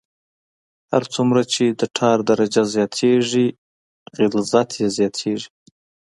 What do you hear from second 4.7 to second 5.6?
یې زیاتیږي